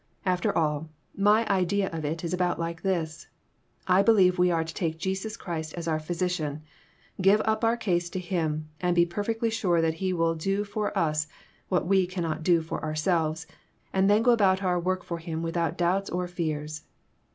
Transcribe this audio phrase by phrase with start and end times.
[0.25, 3.27] After all, my idea of it is about like this
[3.87, 6.63] I believe we are to take Jesus Christ as our Physician,
[7.21, 10.97] give up our case to Him, and be perfectly sure that He will do for
[10.97, 11.27] us
[11.69, 13.45] what we cannot do for ourselves,
[13.93, 16.81] and then go about our work for Him without doubts or fears.